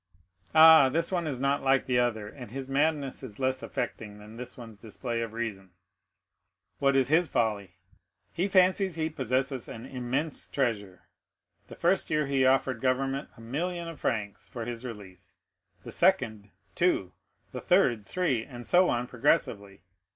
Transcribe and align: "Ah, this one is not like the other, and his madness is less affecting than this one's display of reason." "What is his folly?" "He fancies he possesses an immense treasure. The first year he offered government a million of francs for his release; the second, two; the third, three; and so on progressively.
"Ah, 0.55 0.89
this 0.89 1.11
one 1.11 1.27
is 1.27 1.39
not 1.39 1.61
like 1.61 1.85
the 1.85 1.99
other, 1.99 2.27
and 2.27 2.49
his 2.49 2.67
madness 2.67 3.21
is 3.21 3.37
less 3.37 3.61
affecting 3.61 4.17
than 4.17 4.35
this 4.35 4.57
one's 4.57 4.79
display 4.79 5.21
of 5.21 5.33
reason." 5.33 5.69
"What 6.79 6.95
is 6.95 7.09
his 7.09 7.27
folly?" 7.27 7.75
"He 8.33 8.47
fancies 8.47 8.95
he 8.95 9.11
possesses 9.11 9.67
an 9.67 9.85
immense 9.85 10.47
treasure. 10.47 11.03
The 11.67 11.75
first 11.75 12.09
year 12.09 12.25
he 12.25 12.47
offered 12.47 12.81
government 12.81 13.29
a 13.37 13.41
million 13.41 13.87
of 13.87 13.99
francs 13.99 14.49
for 14.49 14.65
his 14.65 14.83
release; 14.83 15.37
the 15.83 15.91
second, 15.91 16.49
two; 16.73 17.11
the 17.51 17.61
third, 17.61 18.03
three; 18.07 18.43
and 18.43 18.65
so 18.65 18.89
on 18.89 19.05
progressively. 19.05 19.83